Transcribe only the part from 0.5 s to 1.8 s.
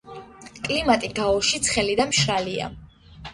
კლიმატი გაოში